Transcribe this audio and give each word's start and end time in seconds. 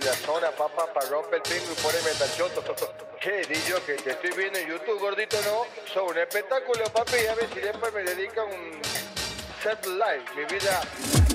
de 0.00 0.06
la 0.06 0.14
zona, 0.14 0.50
papá, 0.50 0.86
para 0.92 1.08
romper 1.08 1.36
el 1.36 1.42
pingo 1.42 1.72
y 1.72 1.82
ponerme 1.82 2.10
el 2.10 2.36
choto. 2.36 2.62
Che, 3.18 3.46
di 3.46 3.60
yo 3.66 3.84
que 3.84 3.94
te 3.94 4.10
estoy 4.10 4.30
viendo 4.32 4.58
en 4.58 4.68
YouTube, 4.68 5.00
gordito, 5.00 5.38
no. 5.42 5.64
Son 5.92 6.08
un 6.08 6.18
espectáculo, 6.18 6.84
papi, 6.92 7.26
a 7.26 7.34
ver 7.34 7.48
si 7.52 7.60
después 7.60 7.92
me 7.94 8.02
dedican 8.02 8.46
un 8.46 8.82
set 9.62 9.86
live, 9.86 10.24
mi 10.36 10.44
vida. 10.44 11.25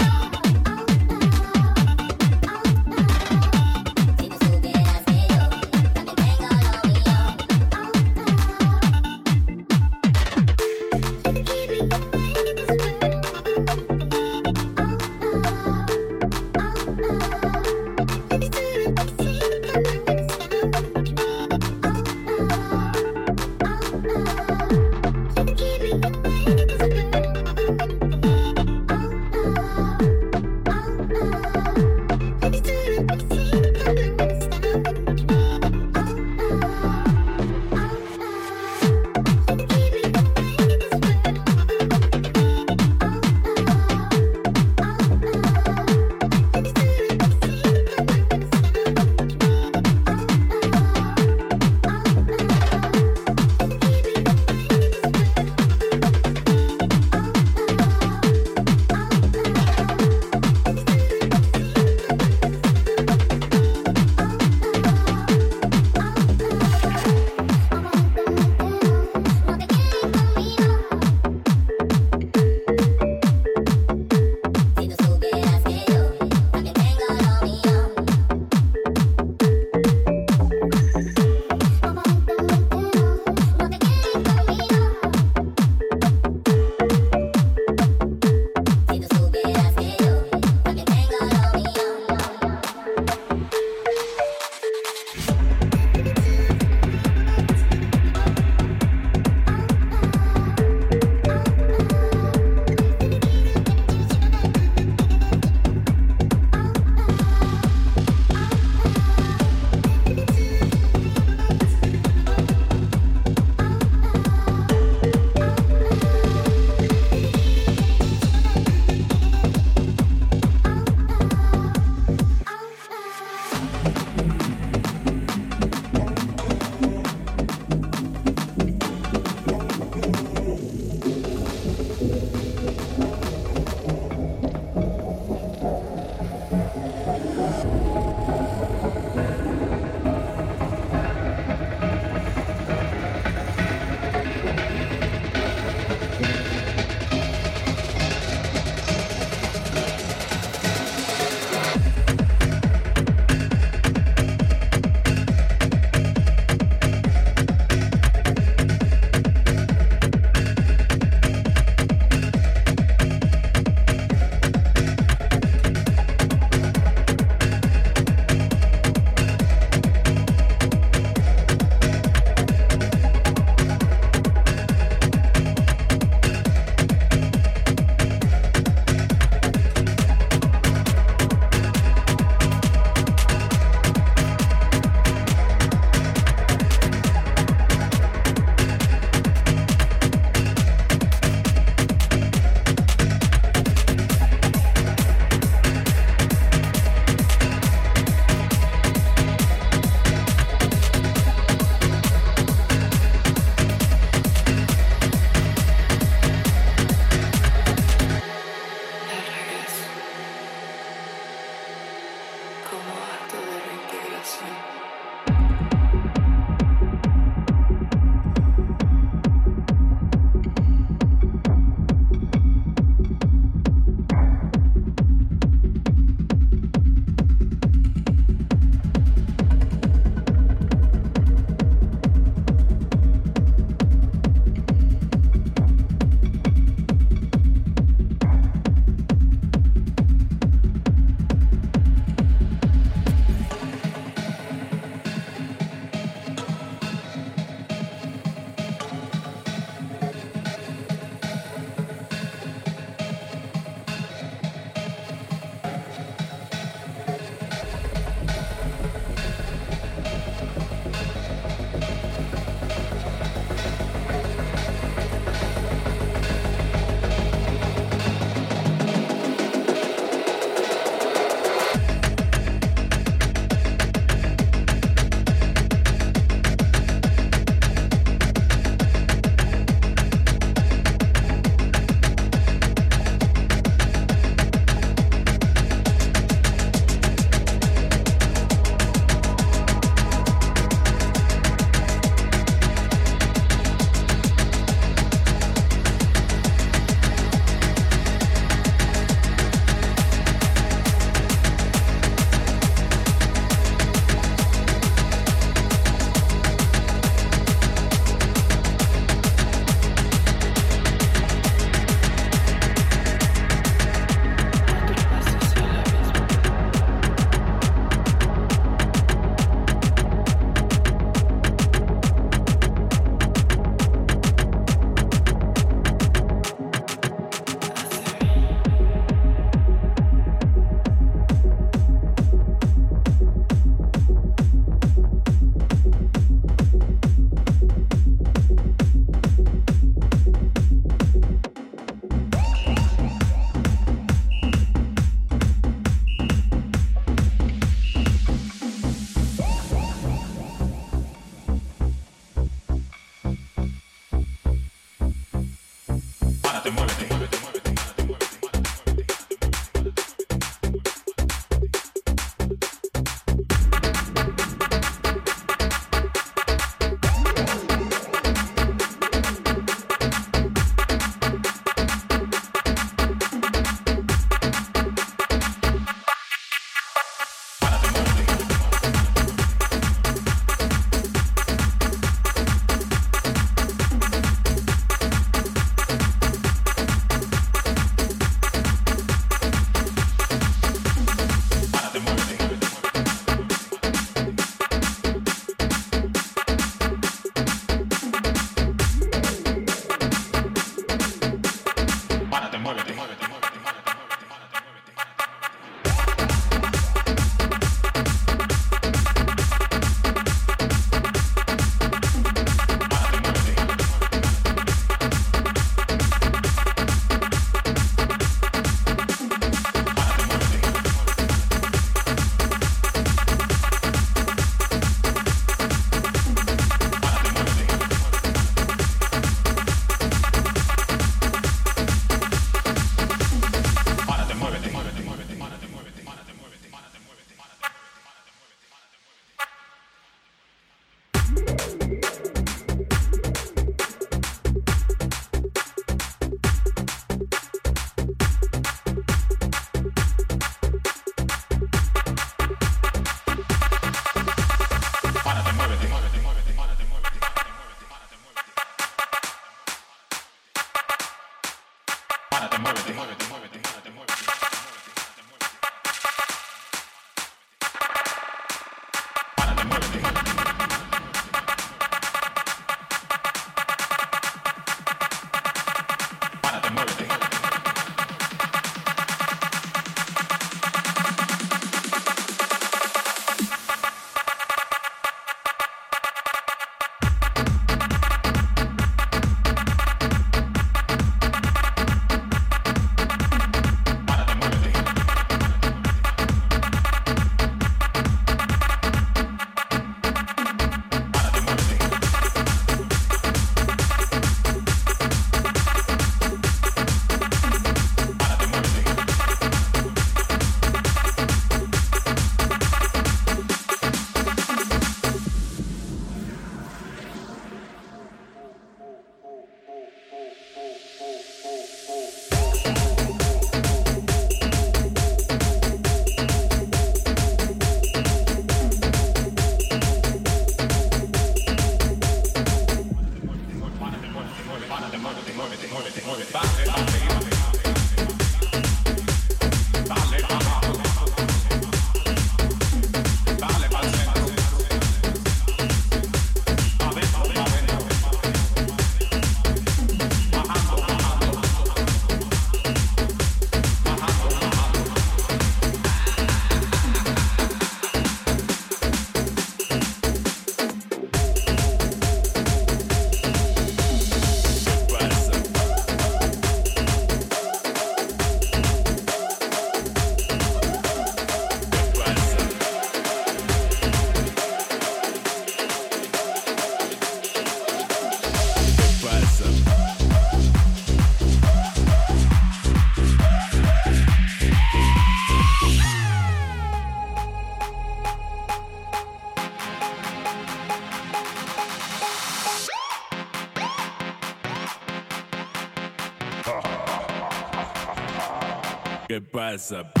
Pasa? 599.31 600.00